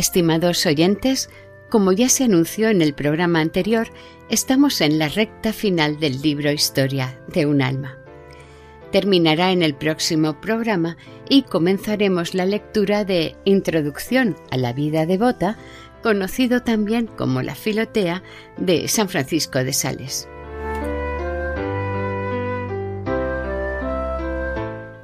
[0.00, 1.28] Estimados oyentes,
[1.68, 3.88] como ya se anunció en el programa anterior,
[4.30, 7.98] estamos en la recta final del libro Historia de un alma.
[8.92, 10.96] Terminará en el próximo programa
[11.28, 15.58] y comenzaremos la lectura de Introducción a la vida devota,
[16.02, 18.22] conocido también como la Filotea
[18.56, 20.30] de San Francisco de Sales.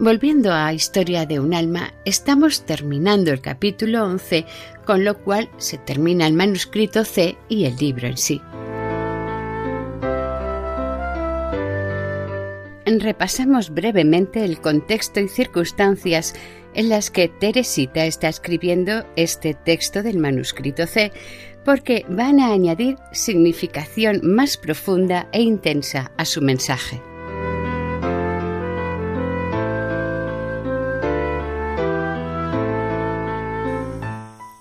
[0.07, 4.47] Volviendo a Historia de un alma, estamos terminando el capítulo 11,
[4.85, 8.41] con lo cual se termina el manuscrito C y el libro en sí.
[12.87, 16.37] Repasamos brevemente el contexto y circunstancias
[16.75, 21.11] en las que Teresita está escribiendo este texto del manuscrito C,
[21.65, 27.03] porque van a añadir significación más profunda e intensa a su mensaje.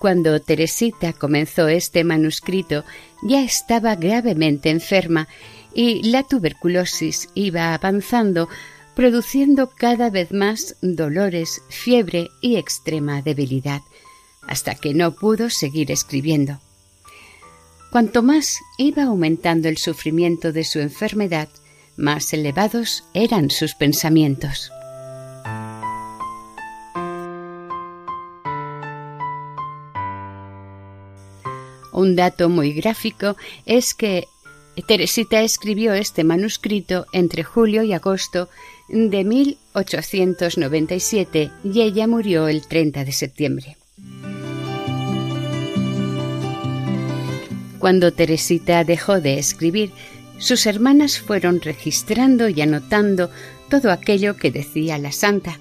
[0.06, 2.84] Cuando Teresita comenzó este manuscrito
[3.24, 5.26] ya estaba gravemente enferma
[5.74, 8.48] y la tuberculosis iba avanzando,
[8.94, 13.80] produciendo cada vez más dolores, fiebre y extrema debilidad,
[14.46, 16.60] hasta que no pudo seguir escribiendo.
[17.90, 21.48] Cuanto más iba aumentando el sufrimiento de su enfermedad,
[21.96, 24.70] más elevados eran sus pensamientos.
[31.96, 34.28] Un dato muy gráfico es que
[34.86, 38.50] Teresita escribió este manuscrito entre julio y agosto
[38.90, 43.78] de 1897 y ella murió el 30 de septiembre.
[47.78, 49.90] Cuando Teresita dejó de escribir,
[50.36, 53.30] sus hermanas fueron registrando y anotando
[53.70, 55.58] todo aquello que decía la santa,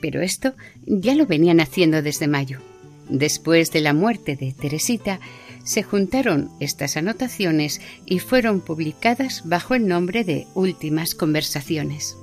[0.00, 0.52] pero esto
[0.86, 2.60] ya lo venían haciendo desde mayo.
[3.08, 5.18] Después de la muerte de Teresita,
[5.64, 12.16] se juntaron estas anotaciones y fueron publicadas bajo el nombre de Últimas Conversaciones.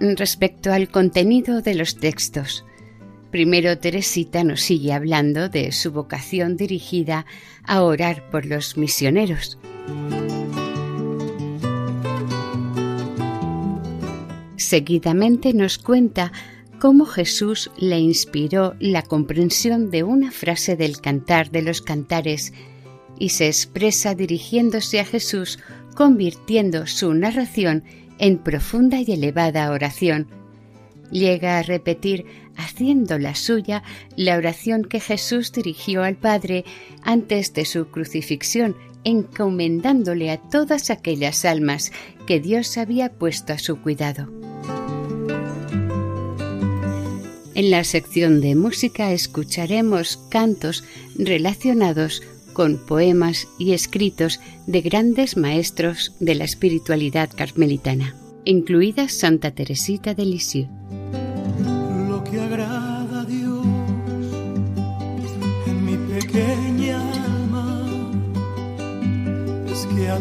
[0.00, 2.64] Respecto al contenido de los textos,
[3.30, 7.26] primero Teresita nos sigue hablando de su vocación dirigida
[7.64, 9.58] a orar por los misioneros.
[14.68, 16.30] Seguidamente nos cuenta
[16.78, 22.52] cómo Jesús le inspiró la comprensión de una frase del cantar de los cantares
[23.18, 25.58] y se expresa dirigiéndose a Jesús,
[25.94, 27.82] convirtiendo su narración
[28.18, 30.26] en profunda y elevada oración.
[31.10, 33.82] Llega a repetir, haciendo la suya,
[34.16, 36.66] la oración que Jesús dirigió al Padre
[37.02, 38.76] antes de su crucifixión,
[39.08, 41.92] encomendándole a todas aquellas almas
[42.26, 44.28] que Dios había puesto a su cuidado.
[47.54, 50.84] En la sección de música escucharemos cantos
[51.16, 52.22] relacionados
[52.52, 58.14] con poemas y escritos de grandes maestros de la espiritualidad carmelitana,
[58.44, 60.68] incluida Santa Teresita de Lisieux.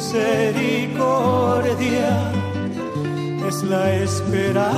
[0.00, 2.32] misericordia
[3.46, 4.72] es la esperanza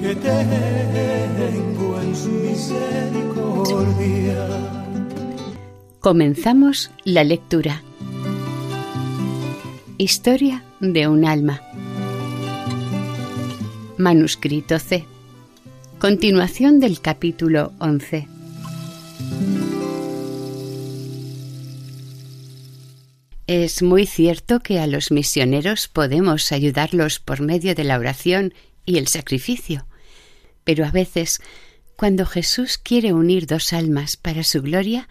[0.00, 4.46] que tengo en su misericordia.
[5.98, 7.82] Comenzamos la lectura.
[9.98, 11.60] Historia de un alma.
[13.98, 15.04] Manuscrito C.
[15.98, 18.31] Continuación del capítulo 11.
[23.54, 28.54] Es muy cierto que a los misioneros podemos ayudarlos por medio de la oración
[28.86, 29.86] y el sacrificio,
[30.64, 31.42] pero a veces,
[31.94, 35.06] cuando Jesús quiere unir dos almas para su gloria,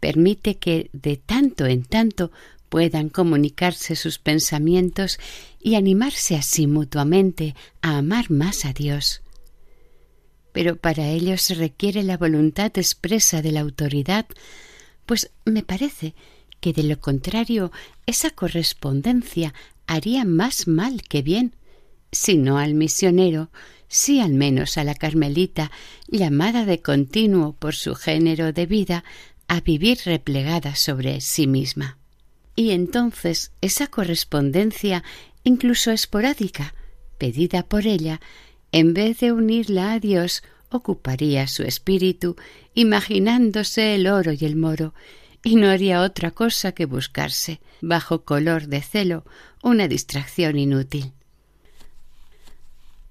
[0.00, 2.32] permite que de tanto en tanto
[2.70, 5.20] puedan comunicarse sus pensamientos
[5.60, 9.22] y animarse así mutuamente a amar más a Dios.
[10.50, 14.26] Pero para ello se requiere la voluntad expresa de la autoridad,
[15.06, 16.16] pues me parece
[16.60, 17.72] que de lo contrario
[18.06, 19.54] esa correspondencia
[19.86, 21.54] haría más mal que bien,
[22.12, 23.50] si no al misionero,
[23.88, 25.70] si al menos a la carmelita,
[26.08, 29.04] llamada de continuo por su género de vida
[29.48, 31.98] a vivir replegada sobre sí misma.
[32.56, 35.04] Y entonces esa correspondencia,
[35.44, 36.74] incluso esporádica,
[37.18, 38.20] pedida por ella,
[38.72, 42.36] en vez de unirla a Dios, ocuparía su espíritu,
[42.74, 44.94] imaginándose el oro y el moro,
[45.46, 49.24] y no haría otra cosa que buscarse, bajo color de celo,
[49.62, 51.12] una distracción inútil.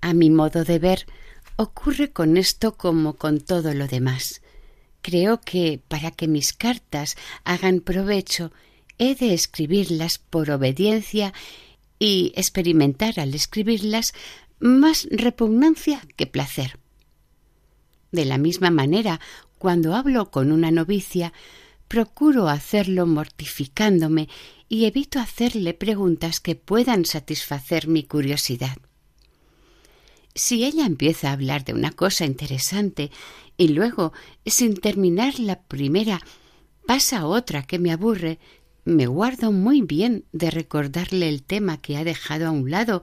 [0.01, 1.05] A mi modo de ver,
[1.55, 4.41] ocurre con esto como con todo lo demás.
[5.01, 7.15] Creo que para que mis cartas
[7.45, 8.51] hagan provecho,
[8.97, 11.33] he de escribirlas por obediencia
[11.99, 14.13] y experimentar al escribirlas
[14.59, 16.79] más repugnancia que placer.
[18.11, 19.21] De la misma manera,
[19.57, 21.31] cuando hablo con una novicia,
[21.87, 24.27] procuro hacerlo mortificándome
[24.67, 28.77] y evito hacerle preguntas que puedan satisfacer mi curiosidad.
[30.33, 33.11] Si ella empieza a hablar de una cosa interesante
[33.57, 34.11] y luego,
[34.45, 36.21] sin terminar la primera,
[36.85, 38.39] pasa otra que me aburre,
[38.83, 43.01] me guardo muy bien de recordarle el tema que ha dejado a un lado,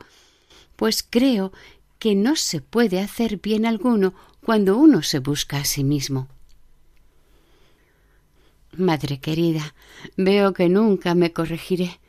[0.76, 1.52] pues creo
[1.98, 4.14] que no se puede hacer bien alguno
[4.44, 6.28] cuando uno se busca a sí mismo.
[8.76, 9.74] Madre querida,
[10.16, 12.00] veo que nunca me corregiré.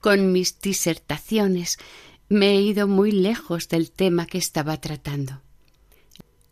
[0.00, 1.78] Con mis disertaciones
[2.28, 5.42] me he ido muy lejos del tema que estaba tratando.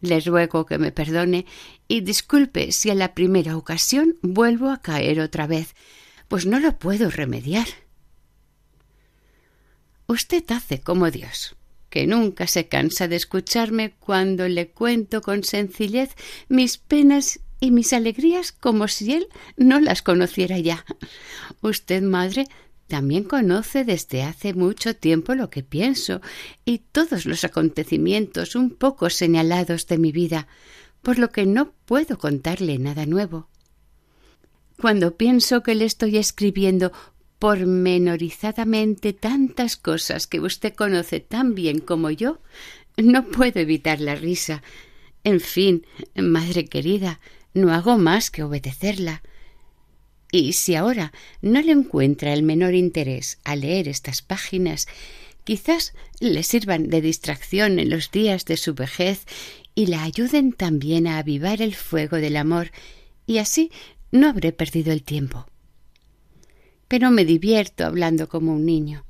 [0.00, 1.46] Le ruego que me perdone
[1.86, 5.74] y disculpe si a la primera ocasión vuelvo a caer otra vez,
[6.26, 7.66] pues no lo puedo remediar.
[10.08, 11.56] Usted hace como Dios,
[11.90, 16.14] que nunca se cansa de escucharme cuando le cuento con sencillez
[16.48, 20.84] mis penas y mis alegrías como si él no las conociera ya.
[21.60, 22.46] Usted, madre,
[22.86, 26.20] también conoce desde hace mucho tiempo lo que pienso
[26.64, 30.48] y todos los acontecimientos un poco señalados de mi vida,
[31.02, 33.48] por lo que no puedo contarle nada nuevo.
[34.80, 36.92] Cuando pienso que le estoy escribiendo
[37.38, 42.40] pormenorizadamente tantas cosas que usted conoce tan bien como yo,
[42.96, 44.62] no puedo evitar la risa.
[45.24, 45.86] En fin,
[46.16, 47.20] madre querida,
[47.58, 49.22] no hago más que obedecerla.
[50.30, 54.86] Y si ahora no le encuentra el menor interés a leer estas páginas,
[55.44, 59.24] quizás le sirvan de distracción en los días de su vejez
[59.74, 62.70] y la ayuden también a avivar el fuego del amor,
[63.26, 63.70] y así
[64.10, 65.46] no habré perdido el tiempo.
[66.88, 69.04] Pero me divierto hablando como un niño.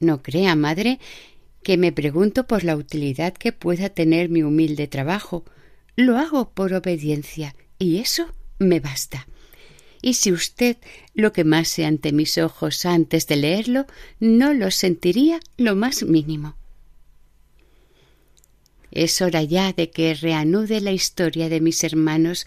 [0.00, 0.98] No crea, madre,
[1.62, 5.44] que me pregunto por la utilidad que pueda tener mi humilde trabajo,
[5.96, 9.26] lo hago por obediencia y eso me basta.
[10.02, 10.76] Y si usted
[11.14, 13.86] lo que mase ante mis ojos antes de leerlo,
[14.20, 16.56] no lo sentiría lo más mínimo.
[18.90, 22.46] Es hora ya de que reanude la historia de mis hermanos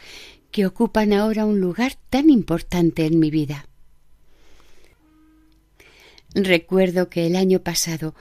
[0.52, 3.68] que ocupan ahora un lugar tan importante en mi vida.
[6.34, 8.14] Recuerdo que el año pasado,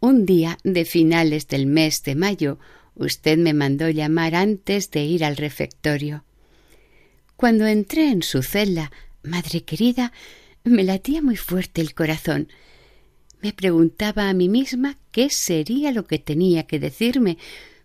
[0.00, 2.58] un día de finales del mes de mayo,
[2.94, 6.24] usted me mandó llamar antes de ir al refectorio.
[7.36, 10.12] Cuando entré en su celda, madre querida,
[10.62, 12.48] me latía muy fuerte el corazón.
[13.42, 17.38] Me preguntaba a mí misma qué sería lo que tenía que decirme,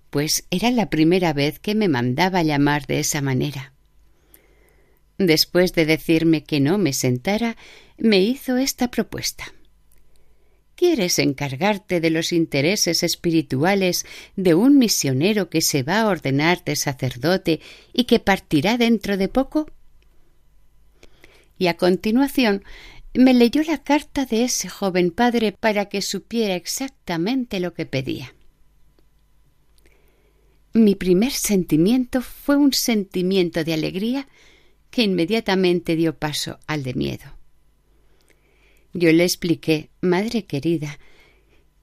[0.10, 3.74] pues era la primera vez que me mandaba llamar de esa manera.
[5.18, 7.58] Después de decirme que no me sentara,
[7.98, 9.54] me hizo esta propuesta.
[10.80, 14.06] ¿Quieres encargarte de los intereses espirituales
[14.38, 17.60] de un misionero que se va a ordenar de sacerdote
[17.92, 19.70] y que partirá dentro de poco?
[21.58, 22.64] Y a continuación
[23.14, 28.34] me leyó la carta de ese joven padre para que supiera exactamente lo que pedía.
[30.72, 34.30] Mi primer sentimiento fue un sentimiento de alegría
[34.92, 37.39] que inmediatamente dio paso al de miedo.
[38.94, 41.00] Yo le expliqué, madre querida,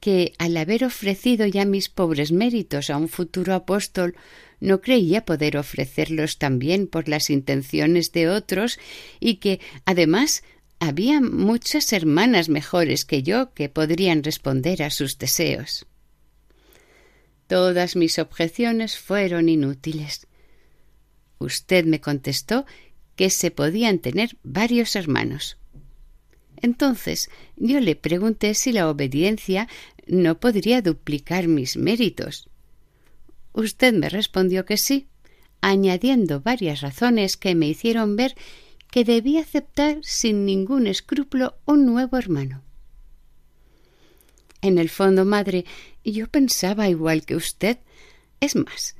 [0.01, 4.15] que al haber ofrecido ya mis pobres méritos a un futuro apóstol,
[4.61, 8.79] no creía poder ofrecerlos también por las intenciones de otros
[9.21, 10.43] y que, además,
[10.79, 15.87] había muchas hermanas mejores que yo que podrían responder a sus deseos.
[17.47, 20.27] Todas mis objeciones fueron inútiles.
[21.39, 22.67] Usted me contestó
[23.15, 25.57] que se podían tener varios hermanos.
[26.63, 29.69] Entonces yo le pregunté si la obediencia
[30.07, 32.49] no podría duplicar mis méritos.
[33.53, 35.09] Usted me respondió que sí,
[35.61, 38.35] añadiendo varias razones que me hicieron ver
[38.91, 42.63] que debía aceptar sin ningún escrúpulo un nuevo hermano.
[44.63, 45.65] En el fondo, madre,
[46.05, 47.79] yo pensaba igual que usted.
[48.41, 48.97] Es más,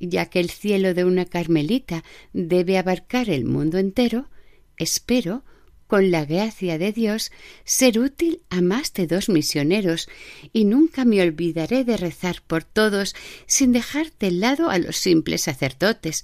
[0.00, 4.28] ya que el cielo de una carmelita debe abarcar el mundo entero,
[4.76, 5.44] espero
[5.88, 7.32] con la gracia de Dios,
[7.64, 10.08] ser útil a más de dos misioneros,
[10.52, 13.16] y nunca me olvidaré de rezar por todos
[13.46, 16.22] sin dejar de lado a los simples sacerdotes,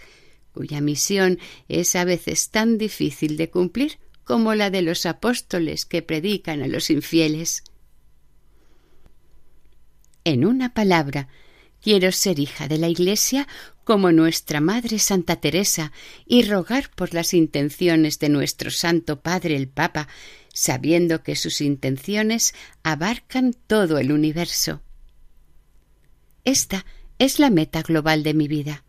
[0.52, 6.02] cuya misión es a veces tan difícil de cumplir como la de los apóstoles que
[6.02, 7.64] predican a los infieles.
[10.24, 11.28] En una palabra,
[11.84, 13.46] quiero ser hija de la Iglesia
[13.84, 15.92] como nuestra Madre Santa Teresa
[16.24, 20.08] y rogar por las intenciones de nuestro Santo Padre el Papa,
[20.54, 24.80] sabiendo que sus intenciones abarcan todo el universo.
[26.46, 26.86] Esta
[27.18, 28.82] es la meta global de mi vida.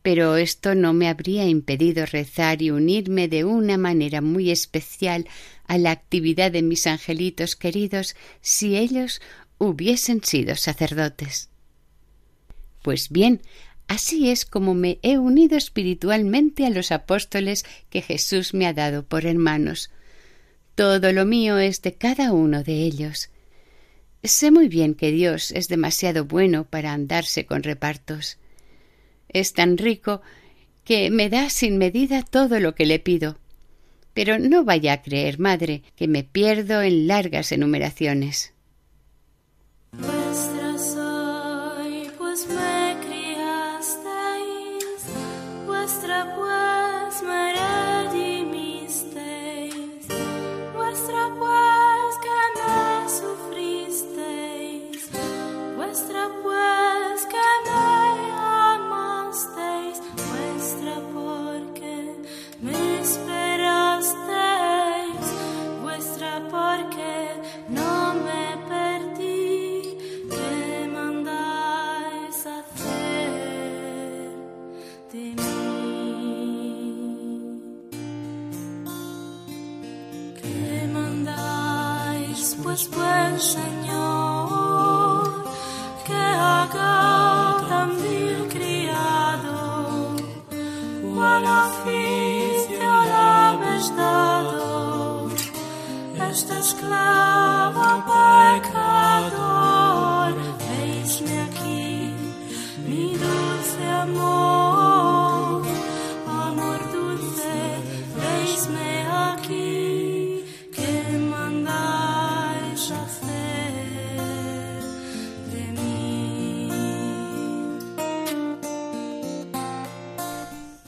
[0.00, 5.28] Pero esto no me habría impedido rezar y unirme de una manera muy especial
[5.66, 9.20] a la actividad de mis angelitos queridos si ellos
[9.58, 11.50] hubiesen sido sacerdotes.
[12.84, 13.40] Pues bien,
[13.86, 19.04] Así es como me he unido espiritualmente a los apóstoles que Jesús me ha dado
[19.04, 19.90] por hermanos.
[20.74, 23.30] Todo lo mío es de cada uno de ellos.
[24.22, 28.38] Sé muy bien que Dios es demasiado bueno para andarse con repartos.
[29.28, 30.22] Es tan rico
[30.84, 33.38] que me da sin medida todo lo que le pido.
[34.14, 38.54] Pero no vaya a creer, madre, que me pierdo en largas enumeraciones.
[46.24, 46.53] What?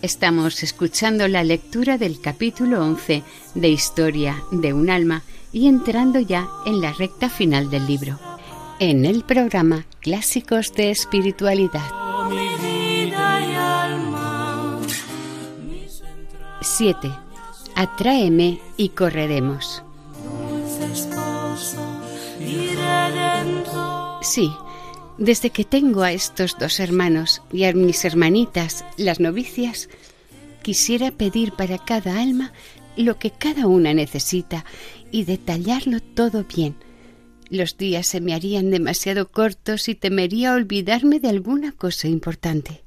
[0.06, 3.24] Estamos escuchando la lectura del capítulo 11
[3.56, 8.16] de Historia de un alma y entrando ya en la recta final del libro.
[8.78, 11.90] En el programa clásicos de espiritualidad.
[16.60, 17.10] 7.
[17.74, 19.82] Atráeme y correremos.
[24.22, 24.52] Sí,
[25.18, 29.88] desde que tengo a estos dos hermanos y a mis hermanitas, las novicias,
[30.62, 32.52] quisiera pedir para cada alma
[32.96, 34.64] lo que cada una necesita
[35.10, 36.76] y detallarlo todo bien.
[37.48, 42.82] Los días se me harían demasiado cortos y temería olvidarme de alguna cosa importante.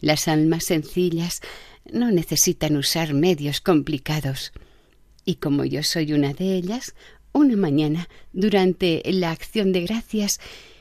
[0.00, 1.40] Las almas sencillas
[1.90, 4.52] no necesitan usar medios complicados.
[5.24, 6.94] Y como yo soy una de ellas,
[7.32, 10.40] una mañana, durante la acción de gracias,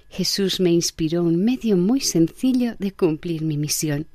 [0.09, 4.07] Jesús me inspiró un medio muy sencillo de cumplir mi misión.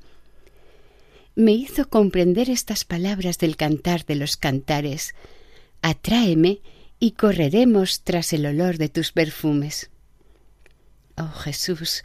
[1.35, 5.15] Me hizo comprender estas palabras del cantar de los cantares.
[5.81, 6.61] Atráeme
[6.99, 9.89] y correremos tras el olor de tus perfumes.
[11.15, 12.03] Oh Jesús,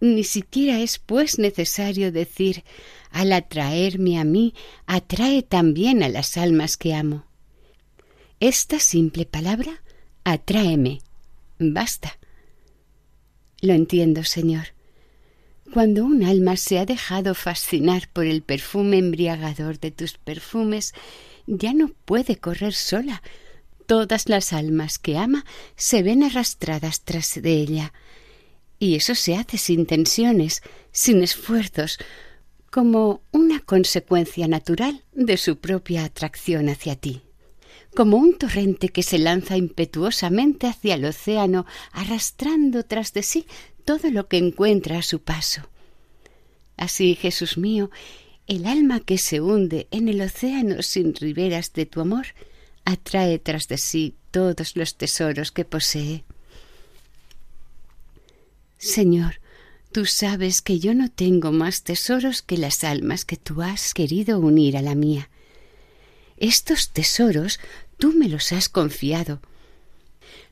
[0.00, 2.64] ni siquiera es pues necesario decir
[3.10, 4.54] al atraerme a mí,
[4.86, 7.24] atrae también a las almas que amo.
[8.42, 9.84] Esta simple palabra,
[10.24, 11.00] atráeme,
[11.60, 12.18] basta.
[13.60, 14.74] Lo entiendo, Señor.
[15.72, 20.92] Cuando un alma se ha dejado fascinar por el perfume embriagador de tus perfumes,
[21.46, 23.22] ya no puede correr sola.
[23.86, 25.44] Todas las almas que ama
[25.76, 27.92] se ven arrastradas tras de ella.
[28.80, 31.96] Y eso se hace sin tensiones, sin esfuerzos,
[32.72, 37.22] como una consecuencia natural de su propia atracción hacia ti,
[37.94, 43.46] como un torrente que se lanza impetuosamente hacia el océano, arrastrando tras de sí
[43.84, 45.62] todo lo que encuentra a su paso.
[46.76, 47.90] Así, Jesús mío,
[48.46, 52.26] el alma que se hunde en el océano sin riberas de tu amor,
[52.84, 56.24] atrae tras de sí todos los tesoros que posee.
[58.78, 59.42] Señor,
[59.92, 64.38] Tú sabes que yo no tengo más tesoros que las almas que tú has querido
[64.38, 65.28] unir a la mía.
[66.42, 67.60] Estos tesoros
[67.98, 69.40] tú me los has confiado.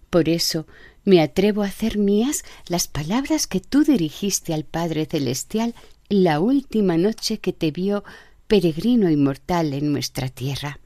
[0.09, 0.69] Por eso
[1.05, 5.75] me atrevo a hacer mías las palabras que tú dirigiste al Padre Celestial
[6.09, 8.05] la última noche que te vio
[8.47, 10.79] peregrino inmortal en nuestra tierra.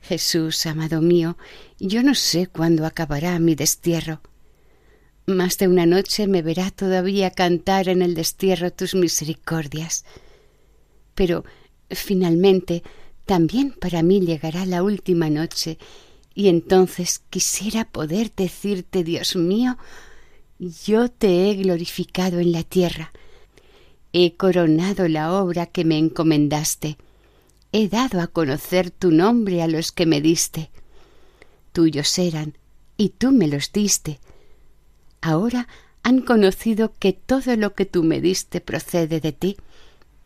[0.00, 1.36] Jesús, amado mío,
[1.80, 4.20] yo no sé cuándo acabará mi destierro.
[5.26, 10.04] Más de una noche me verá todavía cantar en el destierro tus misericordias.
[11.16, 11.44] Pero
[11.90, 12.84] finalmente
[13.26, 15.78] también para mí llegará la última noche,
[16.34, 19.76] y entonces quisiera poder decirte, Dios mío,
[20.58, 23.12] yo te he glorificado en la tierra,
[24.12, 26.96] he coronado la obra que me encomendaste,
[27.72, 30.70] he dado a conocer tu nombre a los que me diste.
[31.72, 32.56] Tuyos eran,
[32.96, 34.18] y tú me los diste,
[35.20, 35.68] ahora
[36.02, 39.56] han conocido que todo lo que tú me diste procede de ti,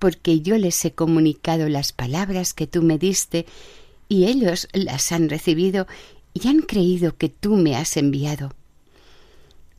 [0.00, 3.46] porque yo les he comunicado las palabras que tú me diste,
[4.08, 5.86] y ellos las han recibido
[6.34, 8.52] y han creído que tú me has enviado.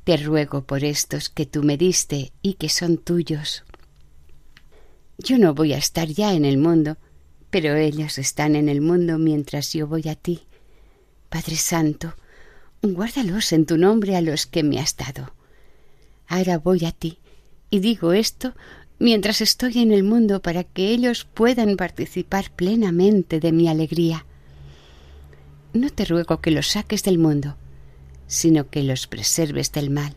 [0.06, 3.64] Te ruego por estos que tú me diste y que son tuyos.
[5.18, 6.98] Yo no voy a estar ya en el mundo,
[7.50, 10.42] pero ellos están en el mundo mientras yo voy a ti.
[11.30, 12.14] Padre Santo,
[12.84, 15.34] guárdalos en tu nombre a los que me has dado.
[16.28, 17.18] Ahora voy a ti
[17.72, 18.54] y digo esto
[19.02, 24.28] mientras estoy en el mundo para que ellos puedan participar plenamente de mi alegría.
[25.74, 27.58] No te ruego que los saques del mundo,
[28.28, 30.14] sino que los preserves del mal.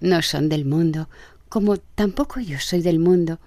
[0.00, 1.08] No son del mundo,
[1.48, 3.40] como tampoco yo soy del mundo,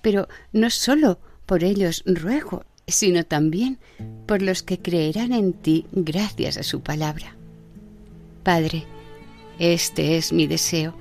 [0.00, 3.80] pero no sólo por ellos ruego, sino también
[4.26, 7.34] por los que creerán en ti gracias a su palabra.
[8.44, 8.84] Padre,
[9.58, 10.96] este es mi deseo,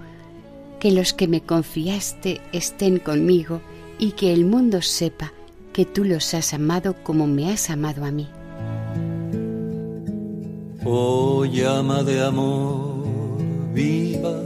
[0.79, 3.61] que los que me confiaste estén conmigo
[3.99, 5.33] y que el mundo sepa
[5.73, 8.27] que tú los has amado como me has amado a mí.
[10.83, 13.37] Oh llama de amor
[13.73, 14.39] viva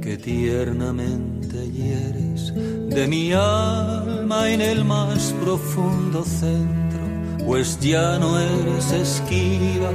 [0.00, 2.52] que tiernamente hieres
[2.88, 7.00] de mi alma en el más profundo centro,
[7.46, 9.90] pues ya no eres esquiva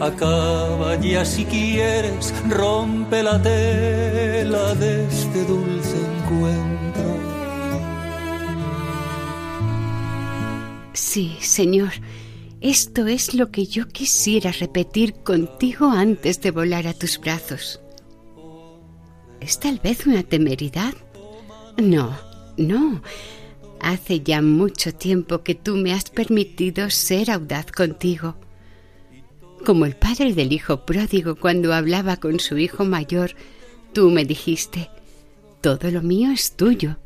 [0.00, 7.18] Acaba ya si quieres, rompe la tela de este dulce encuentro.
[10.92, 11.90] Sí, Señor,
[12.60, 17.80] esto es lo que yo quisiera repetir contigo antes de volar a tus brazos.
[19.40, 20.94] ¿Es tal vez una temeridad?
[21.76, 22.16] No,
[22.56, 23.02] no.
[23.80, 28.36] Hace ya mucho tiempo que tú me has permitido ser audaz contigo
[29.64, 33.34] como el padre del hijo pródigo cuando hablaba con su hijo mayor,
[33.92, 34.90] tú me dijiste,
[35.60, 36.98] todo lo mío es tuyo.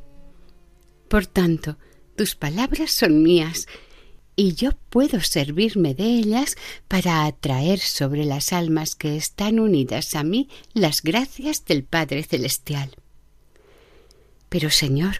[1.09, 1.77] Por tanto,
[2.17, 3.67] tus palabras son mías,
[4.37, 6.57] y yo puedo servirme de ellas
[6.89, 12.97] para atraer sobre las almas que están unidas a mí las gracias del Padre Celestial.
[14.49, 15.17] Pero, Señor,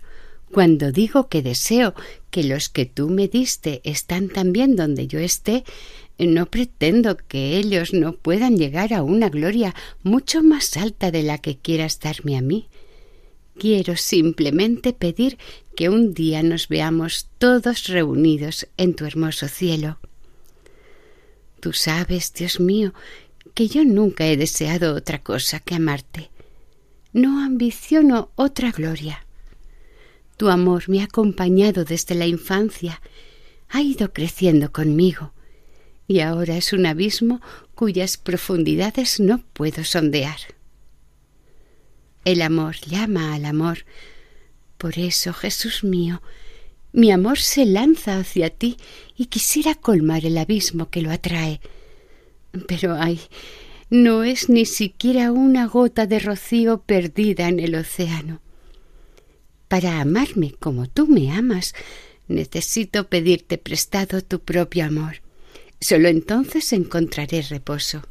[0.51, 1.95] cuando digo que deseo
[2.31, 5.65] que los que tú me diste están también donde yo esté,
[6.19, 11.39] no pretendo que ellos no puedan llegar a una gloria mucho más alta de la
[11.39, 12.69] que quieras darme a mí.
[13.59, 15.39] Quiero simplemente pedir
[15.77, 19.99] que un día nos veamos todos reunidos en tu hermoso cielo.
[21.61, 22.93] Tú sabes, Dios mío,
[23.55, 26.31] que yo nunca he deseado otra cosa que amarte.
[27.13, 29.25] No ambiciono otra gloria.
[30.37, 33.01] Tu amor me ha acompañado desde la infancia,
[33.69, 35.33] ha ido creciendo conmigo,
[36.07, 37.41] y ahora es un abismo
[37.75, 40.39] cuyas profundidades no puedo sondear.
[42.25, 43.85] El amor llama al amor.
[44.79, 46.23] Por eso, Jesús mío,
[46.93, 48.77] mi amor se lanza hacia ti
[49.17, 51.61] y quisiera colmar el abismo que lo atrae.
[52.69, 53.21] Pero ay,
[53.89, 58.41] no es ni siquiera una gota de rocío perdida en el océano.
[59.69, 61.75] Para amarme como tú me amas,
[62.29, 65.22] necesito pedirte prestado tu propio amor.
[65.83, 68.03] Solo entonces encontraré reposo.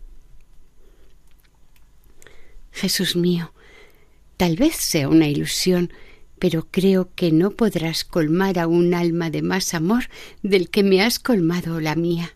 [2.72, 3.52] Jesús mío,
[4.42, 5.94] Tal vez sea una ilusión,
[6.40, 10.06] pero creo que no podrás colmar a un alma de más amor
[10.42, 12.34] del que me has colmado la mía.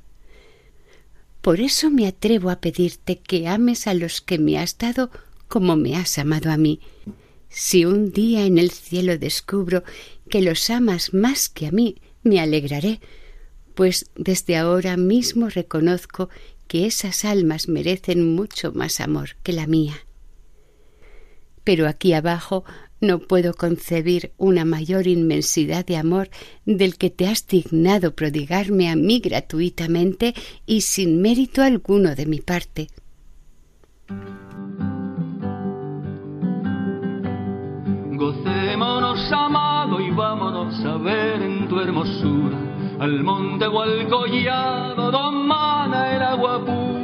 [1.42, 5.10] Por eso me atrevo a pedirte que ames a los que me has dado
[5.48, 6.80] como me has amado a mí.
[7.50, 9.84] Si un día en el cielo descubro
[10.30, 13.00] que los amas más que a mí, me alegraré,
[13.76, 16.30] pues desde ahora mismo reconozco
[16.68, 20.06] que esas almas merecen mucho más amor que la mía
[21.66, 22.64] pero aquí abajo
[23.02, 26.30] no puedo concebir una mayor inmensidad de amor
[26.66, 30.34] del que te has dignado prodigarme a mí gratuitamente
[30.66, 32.88] y sin mérito alguno de mi parte.
[38.14, 42.65] Gocémonos, amado, y vámonos a ver en tu hermosura
[43.00, 46.96] al monte o al collado mana el agua pura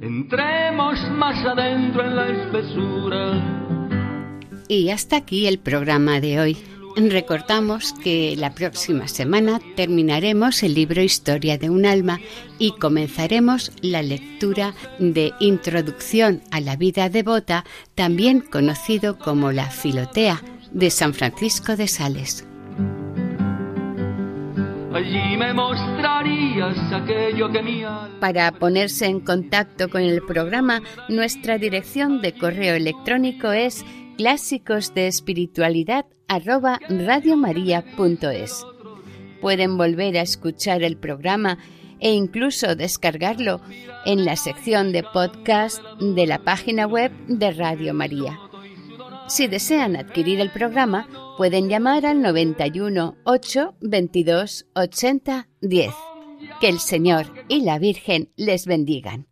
[0.00, 3.40] Entremos más adentro en la espesura.
[4.66, 6.56] Y hasta aquí el programa de hoy.
[6.96, 12.18] Recordamos que la próxima semana terminaremos el libro Historia de un alma
[12.58, 20.42] y comenzaremos la lectura de Introducción a la vida devota, también conocido como la Filotea,
[20.72, 22.44] de San Francisco de Sales.
[24.94, 27.82] Allí me mostrarías aquello que mi
[28.20, 33.86] Para ponerse en contacto con el programa, nuestra dirección de correo electrónico es
[34.18, 36.04] clásicos de espiritualidad
[39.40, 41.58] Pueden volver a escuchar el programa
[41.98, 43.62] e incluso descargarlo
[44.04, 48.38] en la sección de podcast de la página web de Radio María.
[49.28, 55.94] Si desean adquirir el programa, pueden llamar al 91 8 22 80 10.
[56.60, 59.31] Que el Señor y la Virgen les bendigan.